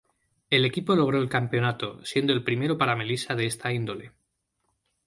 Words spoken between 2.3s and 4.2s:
el primero para Melisa de esta índole.